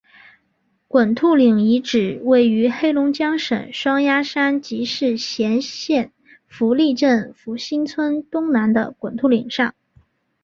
[0.87, 6.11] 滚兔岭遗址位于黑龙江省双鸭山市集贤县
[6.47, 9.75] 福利镇福兴村东南的滚兔岭上。